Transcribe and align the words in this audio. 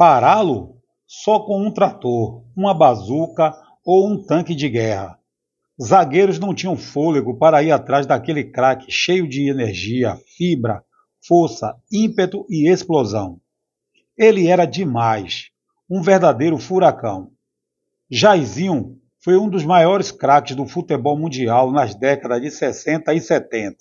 Pará-lo? 0.00 0.80
Só 1.06 1.40
com 1.40 1.60
um 1.60 1.70
trator, 1.70 2.42
uma 2.56 2.72
bazuca 2.72 3.54
ou 3.92 4.08
um 4.08 4.22
tanque 4.22 4.54
de 4.54 4.68
guerra. 4.68 5.18
Zagueiros 5.82 6.38
não 6.38 6.54
tinham 6.54 6.76
fôlego 6.76 7.36
para 7.36 7.60
ir 7.60 7.72
atrás 7.72 8.06
daquele 8.06 8.44
craque 8.44 8.88
cheio 8.88 9.28
de 9.28 9.50
energia, 9.50 10.16
fibra, 10.36 10.84
força, 11.26 11.74
ímpeto 11.90 12.46
e 12.48 12.70
explosão. 12.70 13.40
Ele 14.16 14.46
era 14.46 14.64
demais, 14.64 15.50
um 15.90 16.02
verdadeiro 16.02 16.56
furacão. 16.56 17.32
Jairzinho 18.08 18.96
foi 19.18 19.36
um 19.36 19.48
dos 19.48 19.64
maiores 19.64 20.12
craques 20.12 20.54
do 20.54 20.66
futebol 20.66 21.18
mundial 21.18 21.72
nas 21.72 21.92
décadas 21.92 22.40
de 22.40 22.48
60 22.52 23.12
e 23.12 23.20
70. 23.20 23.76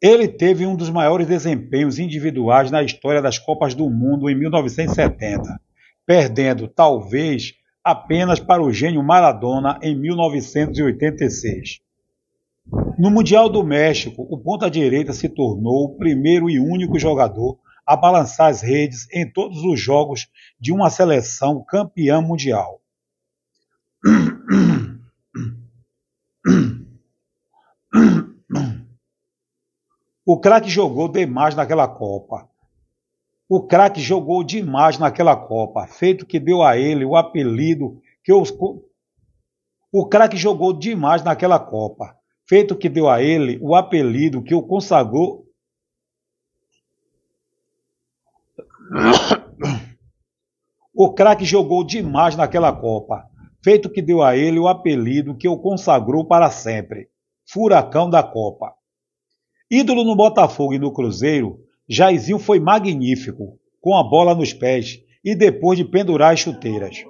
Ele 0.00 0.28
teve 0.28 0.64
um 0.64 0.76
dos 0.76 0.90
maiores 0.90 1.26
desempenhos 1.26 1.98
individuais 1.98 2.70
na 2.70 2.82
história 2.82 3.20
das 3.20 3.38
Copas 3.38 3.74
do 3.74 3.90
Mundo 3.90 4.30
em 4.30 4.34
1970, 4.34 5.60
perdendo, 6.06 6.68
talvez, 6.68 7.54
apenas 7.82 8.38
para 8.38 8.62
o 8.62 8.72
gênio 8.72 9.02
Maradona 9.02 9.76
em 9.82 9.98
1986. 9.98 11.80
No 12.96 13.10
Mundial 13.10 13.48
do 13.48 13.64
México, 13.64 14.26
o 14.30 14.38
ponta-direita 14.38 15.12
se 15.12 15.28
tornou 15.28 15.86
o 15.86 15.96
primeiro 15.96 16.48
e 16.48 16.60
único 16.60 16.98
jogador 16.98 17.58
a 17.84 17.96
balançar 17.96 18.50
as 18.50 18.60
redes 18.60 19.08
em 19.12 19.28
todos 19.28 19.64
os 19.64 19.80
jogos 19.80 20.28
de 20.60 20.72
uma 20.72 20.90
seleção 20.90 21.64
campeã 21.66 22.20
mundial. 22.20 22.80
O 30.30 30.38
craque 30.38 30.68
jogou 30.68 31.08
demais 31.08 31.54
naquela 31.54 31.88
Copa. 31.88 32.46
O 33.48 33.66
craque 33.66 33.98
jogou 33.98 34.44
demais 34.44 34.98
naquela 34.98 35.34
Copa, 35.34 35.86
feito 35.86 36.26
que 36.26 36.38
deu 36.38 36.62
a 36.62 36.76
ele 36.76 37.02
o 37.02 37.16
apelido 37.16 37.98
que 38.22 38.30
os. 38.30 38.52
O 39.90 40.06
craque 40.06 40.36
jogou 40.36 40.74
demais 40.74 41.24
naquela 41.24 41.58
Copa, 41.58 42.14
feito 42.46 42.76
que 42.76 42.90
deu 42.90 43.08
a 43.08 43.22
ele 43.22 43.58
o 43.62 43.74
apelido 43.74 44.42
que 44.42 44.54
o 44.54 44.62
consagrou. 44.62 45.46
O 50.94 51.14
craque 51.14 51.44
jogou 51.44 51.82
demais 51.84 52.36
naquela 52.36 52.72
Copa, 52.72 53.30
feito 53.64 53.88
que 53.88 54.02
deu 54.02 54.20
a 54.20 54.36
ele 54.36 54.58
o 54.58 54.68
apelido 54.68 55.34
que 55.34 55.48
o 55.48 55.56
consagrou 55.56 56.26
para 56.26 56.50
sempre: 56.50 57.08
Furacão 57.46 58.10
da 58.10 58.22
Copa. 58.22 58.77
Ídolo 59.70 60.02
no 60.02 60.16
Botafogo 60.16 60.72
e 60.72 60.78
no 60.78 60.90
Cruzeiro, 60.90 61.62
Jairzinho 61.86 62.38
foi 62.38 62.58
magnífico, 62.58 63.58
com 63.82 63.94
a 63.94 64.02
bola 64.02 64.34
nos 64.34 64.54
pés 64.54 65.02
e 65.22 65.34
depois 65.34 65.78
de 65.78 65.84
pendurar 65.84 66.32
as 66.32 66.40
chuteiras. 66.40 67.04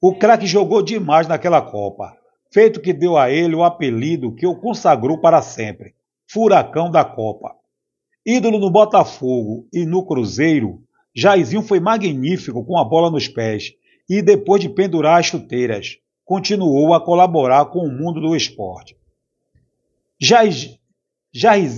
O 0.00 0.14
craque 0.14 0.46
jogou 0.46 0.80
demais 0.80 1.28
naquela 1.28 1.60
Copa, 1.60 2.16
feito 2.50 2.80
que 2.80 2.94
deu 2.94 3.18
a 3.18 3.30
ele 3.30 3.54
o 3.54 3.62
apelido 3.62 4.34
que 4.34 4.46
o 4.46 4.56
consagrou 4.56 5.20
para 5.20 5.42
sempre, 5.42 5.94
Furacão 6.26 6.90
da 6.90 7.04
Copa. 7.04 7.54
Ídolo 8.24 8.58
no 8.58 8.70
Botafogo 8.70 9.68
e 9.70 9.84
no 9.84 10.06
Cruzeiro, 10.06 10.82
Jairzinho 11.14 11.62
foi 11.62 11.80
magnífico 11.80 12.64
com 12.64 12.78
a 12.78 12.84
bola 12.84 13.10
nos 13.10 13.28
pés 13.28 13.74
e 14.08 14.22
depois 14.22 14.62
de 14.62 14.70
pendurar 14.70 15.20
as 15.20 15.26
chuteiras, 15.26 15.98
continuou 16.24 16.94
a 16.94 17.04
colaborar 17.04 17.66
com 17.66 17.80
o 17.80 17.92
mundo 17.92 18.20
do 18.20 18.34
esporte. 18.34 18.97
Jair, 20.20 20.78
Jair, 21.32 21.70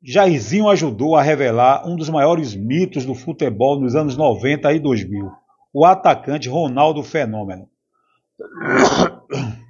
Jairzinho 0.00 0.68
ajudou 0.68 1.16
a 1.16 1.22
revelar 1.22 1.88
um 1.88 1.96
dos 1.96 2.08
maiores 2.10 2.54
mitos 2.54 3.04
do 3.06 3.14
futebol 3.14 3.80
nos 3.80 3.96
anos 3.96 4.16
90 4.16 4.72
e 4.72 4.78
2000, 4.78 5.32
o 5.72 5.84
atacante 5.84 6.48
Ronaldo 6.48 7.02
Fenômeno. 7.02 7.68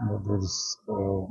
Meu 0.00 0.20
Deus 0.20 0.40
do 0.40 0.46
céu. 0.46 1.28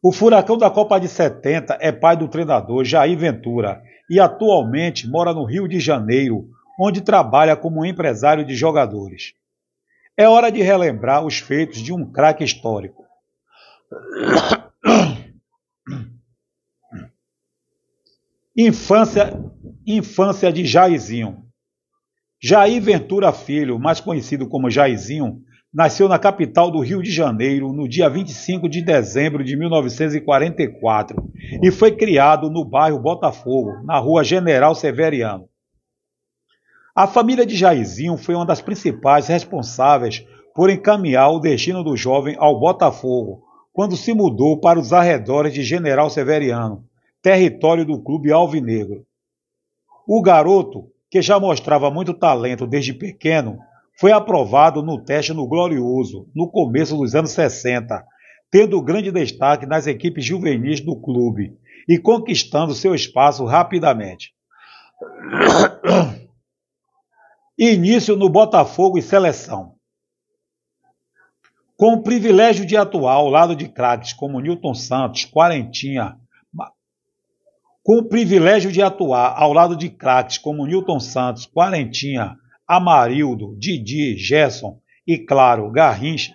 O 0.00 0.12
furacão 0.12 0.56
da 0.56 0.70
Copa 0.70 1.00
de 1.00 1.08
70 1.08 1.78
é 1.80 1.90
pai 1.90 2.16
do 2.16 2.28
treinador 2.28 2.84
Jair 2.84 3.18
Ventura 3.18 3.82
e 4.08 4.20
atualmente 4.20 5.08
mora 5.08 5.34
no 5.34 5.44
Rio 5.44 5.66
de 5.66 5.80
Janeiro, 5.80 6.48
onde 6.78 7.00
trabalha 7.00 7.56
como 7.56 7.84
empresário 7.84 8.44
de 8.44 8.54
jogadores. 8.54 9.34
É 10.16 10.26
hora 10.28 10.50
de 10.50 10.62
relembrar 10.62 11.24
os 11.24 11.38
feitos 11.38 11.78
de 11.78 11.92
um 11.92 12.10
craque 12.10 12.42
histórico. 12.42 13.04
Infância, 18.56 19.38
infância 19.86 20.50
de 20.50 20.64
Jairzinho. 20.64 21.44
Jair 22.42 22.80
Ventura 22.80 23.30
Filho, 23.30 23.78
mais 23.78 24.00
conhecido 24.00 24.48
como 24.48 24.70
Jairzinho, 24.70 25.42
nasceu 25.72 26.08
na 26.08 26.18
capital 26.18 26.70
do 26.70 26.80
Rio 26.80 27.02
de 27.02 27.10
Janeiro 27.10 27.70
no 27.70 27.86
dia 27.86 28.08
25 28.08 28.66
de 28.70 28.80
dezembro 28.80 29.44
de 29.44 29.54
1944 29.54 31.30
e 31.62 31.70
foi 31.70 31.94
criado 31.94 32.48
no 32.48 32.64
bairro 32.64 32.98
Botafogo, 32.98 33.84
na 33.84 33.98
rua 33.98 34.24
General 34.24 34.74
Severiano. 34.74 35.46
A 36.96 37.06
família 37.06 37.44
de 37.44 37.54
Jairzinho 37.54 38.16
foi 38.16 38.34
uma 38.34 38.46
das 38.46 38.62
principais 38.62 39.26
responsáveis 39.26 40.26
por 40.54 40.70
encaminhar 40.70 41.28
o 41.30 41.38
destino 41.38 41.84
do 41.84 41.94
jovem 41.94 42.34
ao 42.38 42.58
Botafogo, 42.58 43.42
quando 43.70 43.94
se 43.98 44.14
mudou 44.14 44.58
para 44.58 44.80
os 44.80 44.94
arredores 44.94 45.52
de 45.52 45.62
General 45.62 46.08
Severiano, 46.08 46.82
território 47.20 47.84
do 47.84 48.02
clube 48.02 48.32
alvinegro. 48.32 49.04
O 50.08 50.22
garoto, 50.22 50.86
que 51.10 51.20
já 51.20 51.38
mostrava 51.38 51.90
muito 51.90 52.14
talento 52.14 52.66
desde 52.66 52.94
pequeno, 52.94 53.58
foi 54.00 54.12
aprovado 54.12 54.80
no 54.80 55.04
teste 55.04 55.34
no 55.34 55.46
Glorioso, 55.46 56.26
no 56.34 56.50
começo 56.50 56.96
dos 56.96 57.14
anos 57.14 57.32
60, 57.32 58.02
tendo 58.50 58.80
grande 58.80 59.12
destaque 59.12 59.66
nas 59.66 59.86
equipes 59.86 60.24
juvenis 60.24 60.80
do 60.80 60.98
clube 60.98 61.58
e 61.86 61.98
conquistando 61.98 62.72
seu 62.72 62.94
espaço 62.94 63.44
rapidamente. 63.44 64.32
Início 67.58 68.16
no 68.16 68.28
Botafogo 68.28 68.98
e 68.98 69.02
seleção. 69.02 69.76
Com 71.74 71.94
o 71.94 72.02
privilégio 72.02 72.66
de 72.66 72.76
atuar 72.76 73.14
ao 73.14 73.30
lado 73.30 73.56
de 73.56 73.66
craques 73.66 74.12
como 74.12 74.40
Newton 74.40 74.74
Santos, 74.74 75.24
Quarentinha, 75.24 76.18
com 77.82 77.98
o 77.98 78.04
privilégio 78.04 78.70
de 78.70 78.82
atuar 78.82 79.40
ao 79.40 79.54
lado 79.54 79.74
de 79.74 79.88
craques 79.88 80.36
como 80.36 80.66
Newton 80.66 81.00
Santos, 81.00 81.46
Quarentinha, 81.46 82.36
Amarildo, 82.66 83.54
Didi, 83.56 84.18
Gerson 84.18 84.80
e, 85.06 85.16
claro, 85.16 85.70
Garrincha, 85.70 86.34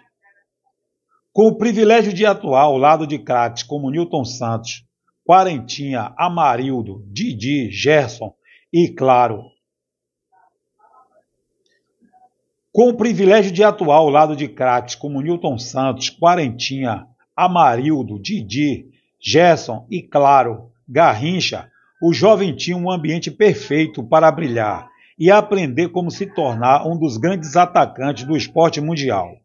com 1.34 1.48
o 1.48 1.58
privilégio 1.58 2.14
de 2.14 2.26
atuar 2.26 2.62
ao 2.62 2.78
lado 2.78 3.06
de 3.06 3.20
craques 3.20 3.64
como 3.64 3.92
Newton 3.92 4.26
Santos, 4.26 4.86
Quarentinha, 5.24 6.14
Amarildo, 6.18 7.04
Didi, 7.06 7.70
Gerson 7.70 8.34
e, 8.74 8.88
claro, 8.88 9.44
Com 12.74 12.88
o 12.88 12.96
privilégio 12.96 13.52
de 13.52 13.64
atuar 13.64 13.98
ao 13.98 14.10
lado 14.10 14.34
de 14.34 14.48
craques 14.48 14.96
como 14.96 15.22
Newton 15.22 15.58
Santos, 15.58 16.10
Quarentinha, 16.10 17.06
Amarildo, 17.36 18.18
Didi, 18.18 18.90
Gerson 19.20 19.86
e, 19.90 20.02
claro, 20.02 20.72
Garrincha, 20.88 21.70
o 22.02 22.14
jovem 22.14 22.56
tinha 22.56 22.78
um 22.78 22.90
ambiente 22.90 23.30
perfeito 23.30 24.02
para 24.02 24.32
brilhar 24.32 24.90
e 25.20 25.30
aprender 25.30 25.90
como 25.90 26.10
se 26.10 26.26
tornar 26.26 26.88
um 26.88 26.98
dos 26.98 27.18
grandes 27.18 27.58
atacantes 27.58 28.24
do 28.24 28.38
esporte 28.38 28.80
mundial. 28.80 29.36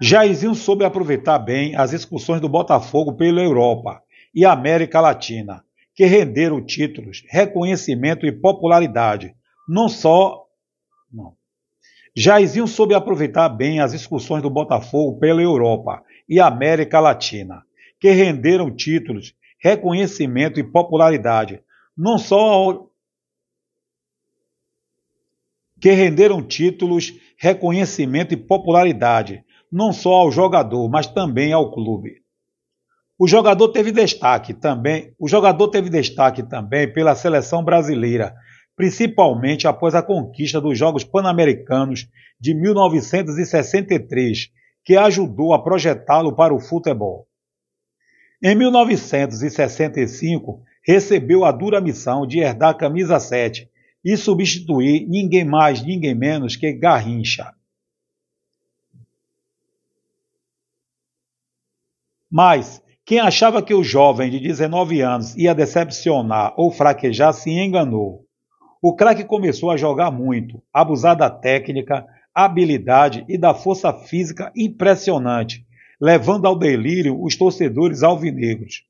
Jairzinho 0.00 0.54
soube 0.54 0.84
aproveitar 0.84 1.38
bem 1.40 1.74
as 1.74 1.92
excursões 1.92 2.40
do 2.40 2.48
Botafogo 2.48 3.14
pela 3.14 3.42
Europa 3.42 4.00
e 4.32 4.44
América 4.44 5.00
Latina, 5.00 5.64
que 5.94 6.04
renderam 6.04 6.64
títulos, 6.64 7.24
reconhecimento 7.28 8.24
e 8.24 8.30
popularidade, 8.30 9.34
não 9.68 9.88
só 9.88 10.46
não, 11.12 11.34
Jairzinho 12.16 12.66
soube 12.66 12.94
aproveitar 12.94 13.46
bem 13.50 13.80
as 13.80 13.92
excursões 13.92 14.42
do 14.42 14.48
Botafogo 14.48 15.18
pela 15.18 15.42
Europa 15.42 16.02
e 16.26 16.40
América 16.40 16.98
Latina, 16.98 17.62
que 18.00 18.10
renderam 18.10 18.74
títulos, 18.74 19.34
reconhecimento 19.60 20.58
e 20.58 20.64
popularidade, 20.64 21.62
não 21.96 22.16
só 22.16 22.38
ao... 22.38 22.90
que 25.78 25.90
renderam 25.90 26.42
títulos, 26.42 27.12
reconhecimento 27.36 28.32
e 28.32 28.36
popularidade, 28.36 29.44
não 29.70 29.92
só 29.92 30.14
ao 30.14 30.32
jogador, 30.32 30.88
mas 30.88 31.06
também 31.06 31.52
ao 31.52 31.70
clube. 31.70 32.22
O 33.18 33.28
jogador 33.28 33.68
teve 33.68 33.92
destaque 33.92 34.54
também, 34.54 35.14
o 35.18 35.28
jogador 35.28 35.68
teve 35.68 35.90
destaque 35.90 36.42
também 36.42 36.90
pela 36.90 37.14
seleção 37.14 37.62
brasileira, 37.62 38.34
principalmente 38.76 39.66
após 39.66 39.94
a 39.94 40.02
conquista 40.02 40.60
dos 40.60 40.78
Jogos 40.78 41.02
Pan-Americanos 41.02 42.06
de 42.38 42.54
1963, 42.54 44.50
que 44.84 44.96
ajudou 44.96 45.54
a 45.54 45.62
projetá-lo 45.62 46.36
para 46.36 46.54
o 46.54 46.60
futebol. 46.60 47.26
Em 48.42 48.54
1965, 48.54 50.62
recebeu 50.84 51.44
a 51.44 51.50
dura 51.50 51.80
missão 51.80 52.26
de 52.26 52.38
herdar 52.38 52.70
a 52.70 52.74
camisa 52.74 53.18
7 53.18 53.68
e 54.04 54.16
substituir 54.16 55.08
ninguém 55.08 55.44
mais, 55.44 55.82
ninguém 55.82 56.14
menos 56.14 56.54
que 56.54 56.72
Garrincha. 56.72 57.52
Mas 62.30 62.82
quem 63.04 63.20
achava 63.20 63.62
que 63.62 63.72
o 63.72 63.82
jovem 63.82 64.30
de 64.30 64.38
19 64.38 65.00
anos 65.00 65.34
ia 65.36 65.54
decepcionar 65.54 66.52
ou 66.56 66.70
fraquejar 66.70 67.32
se 67.32 67.50
enganou. 67.50 68.25
O 68.88 68.94
craque 68.94 69.24
começou 69.24 69.72
a 69.72 69.76
jogar 69.76 70.12
muito, 70.12 70.62
abusar 70.72 71.16
da 71.16 71.28
técnica, 71.28 72.06
habilidade 72.32 73.24
e 73.28 73.36
da 73.36 73.52
força 73.52 73.92
física 73.92 74.52
impressionante, 74.54 75.66
levando 76.00 76.46
ao 76.46 76.56
delírio 76.56 77.20
os 77.20 77.34
torcedores 77.34 78.04
alvinegros. 78.04 78.84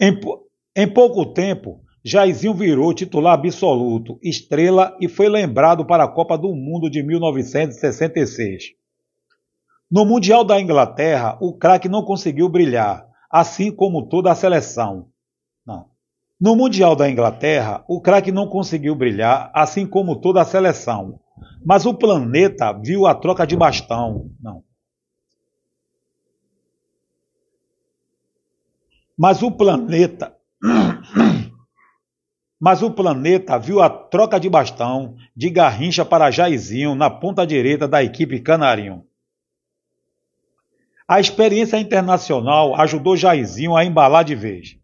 Em, 0.00 0.18
em 0.74 0.88
pouco 0.88 1.26
tempo, 1.26 1.82
Jairzinho 2.02 2.54
virou 2.54 2.94
titular 2.94 3.34
absoluto, 3.34 4.18
estrela 4.22 4.96
e 4.98 5.06
foi 5.06 5.28
lembrado 5.28 5.84
para 5.84 6.04
a 6.04 6.08
Copa 6.08 6.38
do 6.38 6.54
Mundo 6.54 6.88
de 6.88 7.02
1966. 7.02 8.70
No 9.90 10.06
Mundial 10.06 10.44
da 10.44 10.58
Inglaterra, 10.58 11.36
o 11.42 11.52
craque 11.52 11.90
não 11.90 12.02
conseguiu 12.02 12.48
brilhar, 12.48 13.12
assim 13.34 13.72
como 13.72 14.06
toda 14.06 14.30
a 14.30 14.34
seleção. 14.36 15.08
Não. 15.66 15.88
No 16.40 16.54
Mundial 16.54 16.94
da 16.94 17.10
Inglaterra, 17.10 17.84
o 17.88 18.00
craque 18.00 18.30
não 18.30 18.46
conseguiu 18.46 18.94
brilhar, 18.94 19.50
assim 19.52 19.84
como 19.84 20.20
toda 20.20 20.40
a 20.40 20.44
seleção. 20.44 21.18
Mas 21.66 21.84
o 21.84 21.92
planeta 21.92 22.72
viu 22.72 23.08
a 23.08 23.14
troca 23.14 23.44
de 23.44 23.56
bastão. 23.56 24.30
Não. 24.40 24.62
Mas 29.18 29.42
o 29.42 29.50
planeta. 29.50 30.36
Mas 32.60 32.82
o 32.82 32.90
planeta 32.92 33.58
viu 33.58 33.82
a 33.82 33.90
troca 33.90 34.38
de 34.38 34.48
bastão 34.48 35.16
de 35.34 35.50
Garrincha 35.50 36.04
para 36.04 36.30
Jairzinho 36.30 36.94
na 36.94 37.10
ponta 37.10 37.44
direita 37.44 37.88
da 37.88 38.00
equipe 38.00 38.38
Canarinho. 38.38 39.04
A 41.06 41.20
experiência 41.20 41.76
internacional 41.76 42.74
ajudou 42.80 43.16
Jairzinho 43.16 43.76
a 43.76 43.84
embalar 43.84 44.24
de 44.24 44.34
vez. 44.34 44.78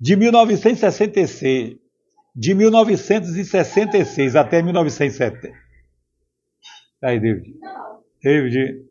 De 0.00 0.14
1966, 0.14 1.76
de 2.34 2.54
1966 2.54 4.36
até 4.36 4.62
1970. 4.62 5.52
Aí, 7.02 7.18
David. 7.18 7.54
David. 8.22 8.84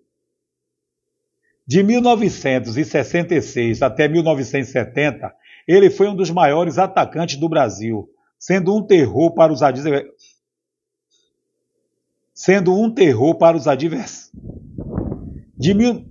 De 1.65 1.81
1966 1.83 3.81
até 3.81 4.09
1970, 4.09 5.33
ele 5.65 5.89
foi 5.89 6.09
um 6.09 6.15
dos 6.15 6.29
maiores 6.29 6.77
atacantes 6.77 7.37
do 7.37 7.47
Brasil, 7.47 8.09
sendo 8.37 8.75
um 8.75 8.85
terror 8.85 9.33
para 9.33 9.53
os 9.53 9.63
adversários. 9.63 10.41
Sendo 12.33 12.77
um 12.77 12.93
terror 12.93 13.35
para 13.37 13.55
os 13.55 13.67
adversários 13.67 14.60
de, 15.61 15.73
mil, 15.75 16.07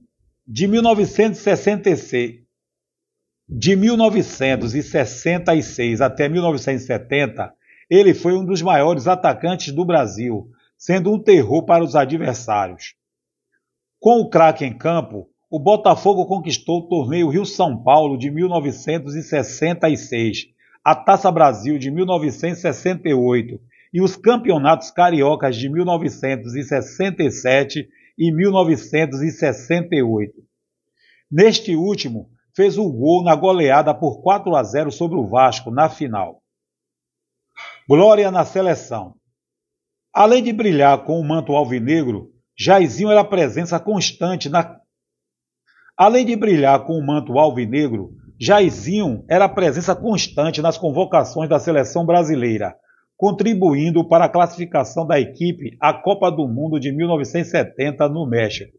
de 0.46 0.68
1966, 0.68 2.36
de 3.48 3.74
1966 3.74 6.00
até 6.00 6.28
1970, 6.28 7.52
ele 7.90 8.14
foi 8.14 8.34
um 8.34 8.44
dos 8.44 8.62
maiores 8.62 9.08
atacantes 9.08 9.72
do 9.72 9.84
Brasil, 9.84 10.48
sendo 10.78 11.12
um 11.12 11.20
terror 11.20 11.64
para 11.64 11.82
os 11.82 11.96
adversários. 11.96 12.94
Com 13.98 14.20
o 14.20 14.30
craque 14.30 14.64
em 14.64 14.72
campo, 14.72 15.28
o 15.50 15.58
Botafogo 15.58 16.26
conquistou 16.26 16.82
o 16.82 16.88
torneio 16.88 17.28
Rio-São 17.28 17.76
Paulo 17.82 18.16
de 18.16 18.30
1966, 18.30 20.46
a 20.84 20.94
Taça 20.94 21.32
Brasil 21.32 21.76
de 21.76 21.90
1968 21.90 23.60
e 23.92 24.00
os 24.00 24.14
campeonatos 24.14 24.92
cariocas 24.92 25.56
de 25.56 25.68
1967 25.68 27.88
e 28.20 28.30
1968. 28.30 30.34
Neste 31.30 31.74
último, 31.74 32.28
fez 32.54 32.76
o 32.76 32.92
gol 32.92 33.24
na 33.24 33.34
goleada 33.34 33.94
por 33.94 34.20
4 34.20 34.54
a 34.54 34.62
0 34.62 34.92
sobre 34.92 35.16
o 35.16 35.26
Vasco 35.26 35.70
na 35.70 35.88
final. 35.88 36.42
Glória 37.88 38.30
na 38.30 38.44
seleção. 38.44 39.14
Além 40.12 40.42
de 40.42 40.52
brilhar 40.52 41.02
com 41.04 41.18
o 41.18 41.26
manto 41.26 41.52
alvinegro, 41.52 42.30
Jairzinho 42.58 43.10
era 43.10 43.24
presença 43.24 43.80
constante 43.80 44.50
na 44.50 44.78
Além 45.96 46.26
de 46.26 46.36
brilhar 46.36 46.84
com 46.84 46.98
o 46.98 47.06
manto 47.06 47.38
alvinegro, 47.38 48.10
Jairzinho 48.38 49.24
era 49.30 49.48
presença 49.48 49.96
constante 49.96 50.60
nas 50.60 50.76
convocações 50.76 51.48
da 51.48 51.58
seleção 51.58 52.04
brasileira, 52.04 52.76
contribuindo 53.20 54.02
para 54.02 54.24
a 54.24 54.28
classificação 54.30 55.06
da 55.06 55.20
equipe 55.20 55.76
à 55.78 55.92
Copa 55.92 56.30
do 56.30 56.48
Mundo 56.48 56.80
de 56.80 56.90
1970 56.90 58.08
no 58.08 58.26
México. 58.26 58.78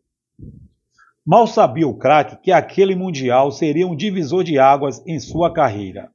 Mal 1.23 1.45
sabia 1.45 1.88
o 1.88 1.95
craque 1.95 2.41
que 2.41 2.51
aquele 2.51 2.95
Mundial 2.95 3.51
seria 3.51 3.85
um 3.85 3.95
divisor 3.95 4.43
de 4.43 4.57
águas 4.57 4.99
em 5.05 5.19
sua 5.19 5.53
carreira. 5.53 6.09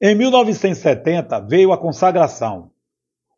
Em 0.00 0.14
1970 0.14 1.40
veio 1.40 1.72
a 1.72 1.76
consagração. 1.76 2.70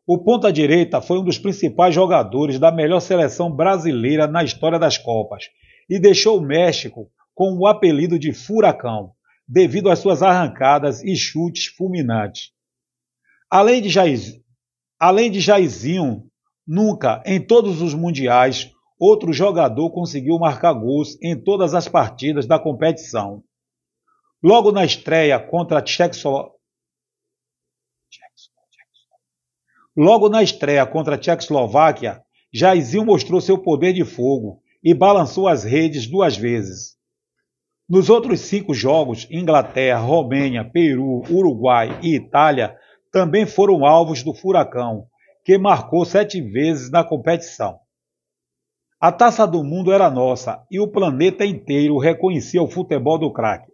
O 0.05 0.19
ponta-direita 0.19 1.01
foi 1.01 1.17
um 1.17 1.23
dos 1.23 1.39
principais 1.39 1.95
jogadores 1.95 2.59
da 2.59 2.71
melhor 2.71 2.99
seleção 2.99 3.51
brasileira 3.51 4.27
na 4.27 4.43
história 4.43 4.77
das 4.77 4.99
Copas 4.99 5.45
e 5.89 5.97
deixou 5.97 6.37
o 6.37 6.45
México 6.45 7.09
com 7.33 7.57
o 7.57 7.65
apelido 7.65 8.19
de 8.19 8.31
Furacão, 8.31 9.13
devido 9.47 9.89
às 9.89 9.97
suas 9.97 10.21
arrancadas 10.21 11.03
e 11.03 11.15
chutes 11.15 11.65
fulminantes. 11.65 12.53
Além 13.57 13.81
de, 13.81 13.87
Jaiz, 13.87 14.37
além 14.99 15.31
de 15.31 15.39
Jairzinho, 15.39 16.29
nunca, 16.67 17.23
em 17.25 17.39
todos 17.39 17.81
os 17.81 17.93
mundiais, 17.93 18.69
outro 18.99 19.31
jogador 19.31 19.91
conseguiu 19.91 20.37
marcar 20.37 20.73
gols 20.73 21.17
em 21.23 21.41
todas 21.41 21.73
as 21.73 21.87
partidas 21.87 22.45
da 22.45 22.59
competição. 22.59 23.41
Logo 24.43 24.73
na 24.73 24.83
estreia 24.83 25.39
contra 25.39 25.79
a 25.79 25.81
Tchexo... 25.81 26.51
Logo 29.95 30.27
na 30.27 30.43
estreia 30.43 30.85
contra 30.85 31.15
a 31.15 31.17
Tchecoslováquia, 31.17 32.21
Jairzinho 32.53 33.05
mostrou 33.05 33.39
seu 33.39 33.57
poder 33.57 33.93
de 33.93 34.03
fogo 34.03 34.61
e 34.83 34.93
balançou 34.93 35.47
as 35.47 35.63
redes 35.63 36.07
duas 36.07 36.35
vezes. 36.35 36.97
Nos 37.87 38.09
outros 38.09 38.41
cinco 38.41 38.73
jogos, 38.73 39.25
Inglaterra, 39.31 39.99
Romênia, 39.99 40.69
Peru, 40.69 41.23
Uruguai 41.31 42.01
e 42.03 42.15
Itália 42.15 42.77
também 43.15 43.45
foram 43.45 43.85
alvos 43.85 44.23
do 44.23 44.33
furacão, 44.33 45.07
que 45.45 45.57
marcou 45.57 46.03
sete 46.03 46.41
vezes 46.41 46.91
na 46.91 47.01
competição. 47.01 47.79
A 48.99 49.09
taça 49.09 49.47
do 49.47 49.63
mundo 49.63 49.93
era 49.93 50.11
nossa 50.11 50.61
e 50.69 50.81
o 50.81 50.87
planeta 50.91 51.45
inteiro 51.45 51.97
reconhecia 51.97 52.61
o 52.61 52.67
futebol 52.67 53.17
do 53.17 53.31
craque. 53.31 53.71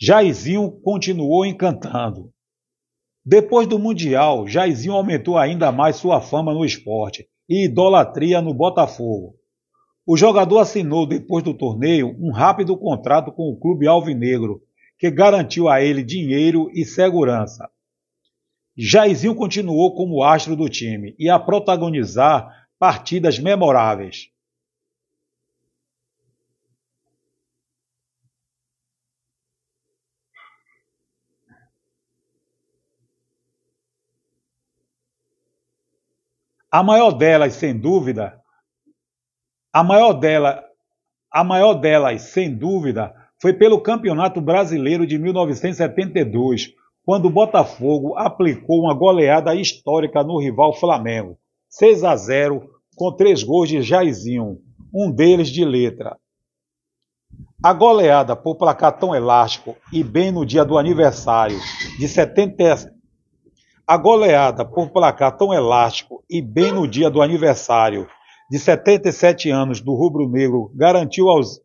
Jairzinho 0.00 0.70
continuou 0.84 1.44
encantando. 1.44 2.32
Depois 3.26 3.66
do 3.66 3.76
Mundial, 3.76 4.46
Jairzinho 4.46 4.94
aumentou 4.94 5.36
ainda 5.36 5.72
mais 5.72 5.96
sua 5.96 6.20
fama 6.20 6.54
no 6.54 6.64
esporte 6.64 7.26
e 7.48 7.64
idolatria 7.64 8.40
no 8.40 8.54
Botafogo. 8.54 9.34
O 10.06 10.16
jogador 10.16 10.60
assinou, 10.60 11.06
depois 11.06 11.42
do 11.42 11.52
torneio, 11.52 12.16
um 12.20 12.30
rápido 12.30 12.76
contrato 12.76 13.32
com 13.32 13.50
o 13.50 13.58
clube 13.58 13.88
alvinegro, 13.88 14.62
que 15.02 15.10
garantiu 15.10 15.68
a 15.68 15.82
ele 15.82 16.00
dinheiro 16.00 16.70
e 16.72 16.84
segurança. 16.84 17.68
Jairzinho 18.76 19.34
continuou 19.34 19.96
como 19.96 20.22
astro 20.22 20.54
do 20.54 20.68
time 20.68 21.16
e 21.18 21.28
a 21.28 21.40
protagonizar 21.40 22.68
partidas 22.78 23.36
memoráveis. 23.36 24.30
A 36.70 36.84
maior 36.84 37.10
delas, 37.10 37.54
sem 37.54 37.76
dúvida, 37.76 38.40
a 39.72 39.82
maior 39.82 40.12
dela, 40.12 40.64
a 41.28 41.42
maior 41.42 41.74
delas, 41.74 42.22
sem 42.22 42.54
dúvida, 42.54 43.21
foi 43.42 43.52
pelo 43.52 43.80
Campeonato 43.80 44.40
Brasileiro 44.40 45.04
de 45.04 45.18
1972, 45.18 46.74
quando 47.04 47.24
o 47.24 47.30
Botafogo 47.30 48.16
aplicou 48.16 48.82
uma 48.82 48.94
goleada 48.94 49.52
histórica 49.52 50.22
no 50.22 50.38
rival 50.38 50.72
Flamengo, 50.72 51.36
6 51.68 52.04
a 52.04 52.14
0, 52.14 52.62
com 52.94 53.10
três 53.10 53.42
gols 53.42 53.68
de 53.68 53.82
Jairzinho, 53.82 54.58
um 54.94 55.10
deles 55.10 55.48
de 55.48 55.64
letra. 55.64 56.16
A 57.60 57.72
goleada 57.72 58.36
por 58.36 58.54
placar 58.54 58.96
tão 58.96 59.12
elástico 59.12 59.74
e 59.92 60.04
bem 60.04 60.30
no 60.30 60.46
dia 60.46 60.64
do 60.64 60.78
aniversário 60.78 61.58
de 61.98 62.06
70 62.06 62.94
A 63.84 63.96
goleada 63.96 64.64
por 64.64 64.90
placar 64.90 65.36
tão 65.36 65.52
elástico 65.52 66.22
e 66.30 66.40
bem 66.40 66.70
no 66.70 66.86
dia 66.86 67.10
do 67.10 67.20
aniversário 67.20 68.06
de 68.48 68.58
77 68.58 69.50
anos 69.50 69.80
do 69.80 69.94
rubro-negro 69.94 70.70
garantiu 70.76 71.28
aos 71.28 71.61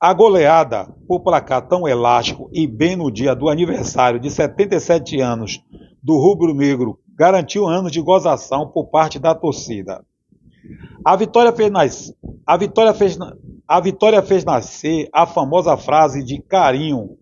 a 0.00 0.14
goleada 0.14 0.88
por 1.06 1.20
placar 1.20 1.68
tão 1.68 1.86
elástico 1.86 2.48
e 2.54 2.66
bem 2.66 2.96
no 2.96 3.10
dia 3.10 3.34
do 3.34 3.50
aniversário 3.50 4.18
de 4.18 4.30
77 4.30 5.20
anos 5.20 5.62
do 6.02 6.16
rubro-negro 6.16 6.98
garantiu 7.14 7.68
anos 7.68 7.92
de 7.92 8.00
gozação 8.00 8.66
por 8.66 8.86
parte 8.86 9.18
da 9.18 9.34
torcida. 9.34 10.02
A 11.04 11.16
vitória 11.16 11.52
fez, 11.52 11.70
nas... 11.70 12.14
a 12.46 12.56
vitória 12.56 12.94
fez... 12.94 13.18
A 13.68 13.78
vitória 13.78 14.22
fez 14.22 14.42
nascer 14.42 15.08
a 15.12 15.26
famosa 15.26 15.76
frase 15.76 16.24
de 16.24 16.40
carinho. 16.40 17.18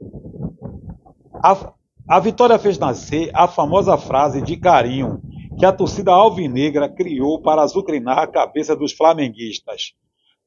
A... 1.43 1.73
a 2.09 2.21
vitória 2.21 2.59
fez 2.61 2.79
nascer 2.79 3.31
a 3.35 3.49
famosa 3.49 3.97
frase 3.99 4.41
de 4.41 4.57
carinho 4.57 5.21
que 5.59 5.67
a 5.67 5.73
torcida 5.73 6.13
alvinegra 6.13 6.89
criou 6.89 7.43
para 7.43 7.63
azucrinar 7.63 8.19
a 8.19 8.27
cabeça 8.29 8.77
dos 8.77 8.93
flamenguistas. 8.93 9.95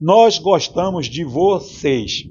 Nós 0.01 0.39
gostamos 0.39 1.05
de 1.05 1.23
vocês. 1.23 2.23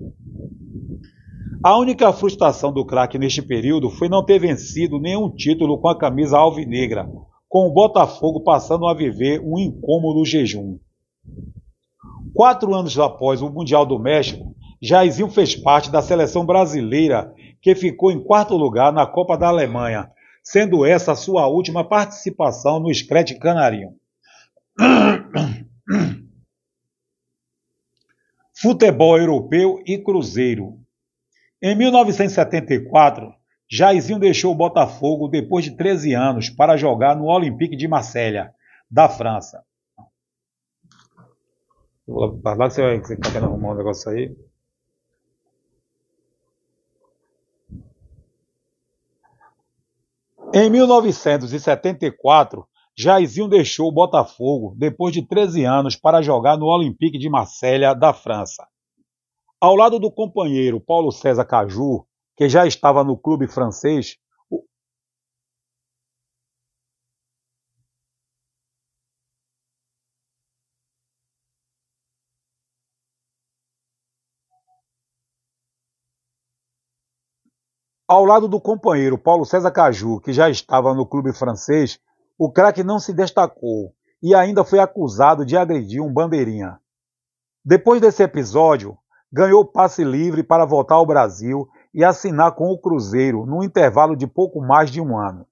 A 1.62 1.78
única 1.78 2.12
frustração 2.12 2.72
do 2.72 2.84
craque 2.84 3.16
neste 3.16 3.40
período 3.40 3.88
foi 3.88 4.08
não 4.08 4.24
ter 4.24 4.40
vencido 4.40 4.98
nenhum 4.98 5.30
título 5.30 5.78
com 5.78 5.86
a 5.86 5.96
camisa 5.96 6.36
alvinegra, 6.36 7.08
com 7.48 7.68
o 7.68 7.72
Botafogo 7.72 8.40
passando 8.40 8.88
a 8.88 8.94
viver 8.94 9.40
um 9.40 9.56
incômodo 9.56 10.24
jejum. 10.24 10.80
Quatro 12.34 12.74
anos 12.74 12.98
após 12.98 13.40
o 13.40 13.48
Mundial 13.48 13.86
do 13.86 14.00
México, 14.00 14.52
Jairzinho 14.82 15.30
fez 15.30 15.54
parte 15.54 15.92
da 15.92 16.02
seleção 16.02 16.44
brasileira, 16.44 17.32
que 17.62 17.76
ficou 17.76 18.10
em 18.10 18.20
quarto 18.20 18.56
lugar 18.56 18.92
na 18.92 19.06
Copa 19.06 19.38
da 19.38 19.46
Alemanha, 19.46 20.10
sendo 20.42 20.84
essa 20.84 21.14
sua 21.14 21.46
última 21.46 21.84
participação 21.84 22.80
no 22.80 22.92
Screte 22.92 23.38
Canarinho. 23.38 23.92
Futebol 28.60 29.18
europeu 29.18 29.82
e 29.86 29.96
Cruzeiro. 29.96 30.78
Em 31.62 31.74
1974, 31.74 33.32
Jairzinho 33.70 34.18
deixou 34.18 34.52
o 34.52 34.56
Botafogo 34.56 35.28
depois 35.28 35.64
de 35.64 35.76
13 35.76 36.12
anos 36.12 36.50
para 36.50 36.76
jogar 36.76 37.16
no 37.16 37.26
Olympique 37.26 37.74
de 37.74 37.88
Marselha, 37.88 38.52
da 38.90 39.08
França. 39.08 39.64
Vou 42.06 42.38
lá 42.44 42.68
que 42.68 42.74
você 42.74 42.82
vai 42.82 42.98
você 42.98 43.16
tá 43.16 43.38
arrumar 43.38 43.72
um 43.72 43.76
negócio 43.76 44.10
aí. 44.10 44.36
Em 50.52 50.68
1974, 50.68 52.68
Jairzinho 52.96 53.48
deixou 53.48 53.88
o 53.88 53.92
Botafogo 53.92 54.74
depois 54.76 55.14
de 55.14 55.26
13 55.26 55.64
anos 55.64 55.96
para 55.96 56.22
jogar 56.22 56.58
no 56.58 56.66
Olympique 56.66 57.18
de 57.18 57.30
Marselha, 57.30 57.94
da 57.94 58.12
França. 58.12 58.66
Ao 59.60 59.76
lado 59.76 59.98
do 59.98 60.10
companheiro 60.10 60.80
Paulo 60.80 61.10
César 61.10 61.44
Caju, 61.44 62.06
que 62.36 62.48
já 62.48 62.66
estava 62.66 63.04
no 63.04 63.16
clube 63.16 63.46
francês, 63.46 64.16
Ao 78.10 78.24
lado 78.24 78.48
do 78.48 78.60
companheiro 78.60 79.16
Paulo 79.16 79.44
César 79.44 79.70
Caju, 79.70 80.20
que 80.20 80.32
já 80.32 80.50
estava 80.50 80.92
no 80.92 81.06
clube 81.06 81.32
francês, 81.32 82.00
o 82.40 82.50
craque 82.50 82.82
não 82.82 82.98
se 82.98 83.12
destacou 83.12 83.94
e 84.22 84.34
ainda 84.34 84.64
foi 84.64 84.78
acusado 84.78 85.44
de 85.44 85.58
agredir 85.58 86.02
um 86.02 86.10
bandeirinha. 86.10 86.80
Depois 87.62 88.00
desse 88.00 88.22
episódio, 88.22 88.96
ganhou 89.30 89.62
passe 89.62 90.02
livre 90.02 90.42
para 90.42 90.64
voltar 90.64 90.94
ao 90.94 91.04
Brasil 91.04 91.68
e 91.92 92.02
assinar 92.02 92.52
com 92.52 92.70
o 92.70 92.78
Cruzeiro 92.78 93.44
num 93.44 93.62
intervalo 93.62 94.16
de 94.16 94.26
pouco 94.26 94.58
mais 94.58 94.90
de 94.90 95.02
um 95.02 95.18
ano. 95.18 95.46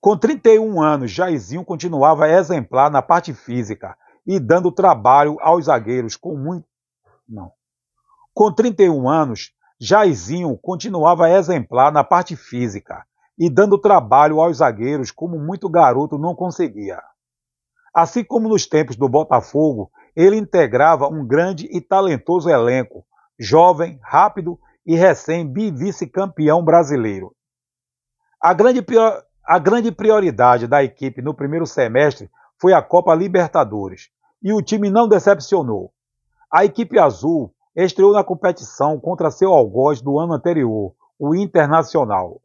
Com 0.00 0.16
31 0.16 0.80
anos, 0.80 1.10
Jairzinho 1.10 1.64
continuava 1.64 2.28
exemplar 2.28 2.88
na 2.88 3.02
parte 3.02 3.34
física 3.34 3.98
e 4.24 4.38
dando 4.38 4.70
trabalho 4.70 5.36
aos 5.40 5.64
zagueiros 5.64 6.14
com 6.14 6.36
muito. 6.36 6.68
Não. 7.28 7.50
Com 8.32 8.52
31 8.52 9.08
anos, 9.08 9.52
Jairzinho 9.80 10.56
continuava 10.58 11.28
exemplar 11.28 11.90
na 11.90 12.04
parte 12.04 12.36
física 12.36 13.04
e 13.38 13.50
dando 13.50 13.78
trabalho 13.78 14.40
aos 14.40 14.58
zagueiros 14.58 15.10
como 15.10 15.38
muito 15.38 15.68
garoto 15.68 16.16
não 16.18 16.34
conseguia. 16.34 17.02
Assim 17.94 18.24
como 18.24 18.48
nos 18.48 18.66
tempos 18.66 18.96
do 18.96 19.08
Botafogo, 19.08 19.90
ele 20.14 20.36
integrava 20.36 21.08
um 21.08 21.26
grande 21.26 21.66
e 21.70 21.80
talentoso 21.80 22.48
elenco, 22.48 23.04
jovem, 23.38 23.98
rápido 24.02 24.58
e 24.86 24.94
recém-vice-campeão 24.94 26.62
brasileiro. 26.62 27.34
A 28.40 28.54
grande, 28.54 28.84
a 29.44 29.58
grande 29.58 29.90
prioridade 29.90 30.66
da 30.66 30.82
equipe 30.82 31.20
no 31.20 31.34
primeiro 31.34 31.66
semestre 31.66 32.30
foi 32.60 32.72
a 32.72 32.80
Copa 32.80 33.14
Libertadores, 33.14 34.10
e 34.42 34.52
o 34.52 34.62
time 34.62 34.90
não 34.90 35.08
decepcionou. 35.08 35.92
A 36.50 36.64
equipe 36.64 36.98
azul 36.98 37.52
estreou 37.74 38.12
na 38.12 38.24
competição 38.24 38.98
contra 38.98 39.30
seu 39.30 39.52
algoz 39.52 40.00
do 40.00 40.18
ano 40.18 40.32
anterior, 40.32 40.94
o 41.18 41.34
Internacional. 41.34 42.40